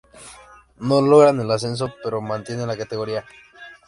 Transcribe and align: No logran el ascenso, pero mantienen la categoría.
No 0.79 0.99
logran 0.99 1.39
el 1.41 1.51
ascenso, 1.51 1.93
pero 2.03 2.21
mantienen 2.21 2.65
la 2.67 2.75
categoría. 2.75 3.23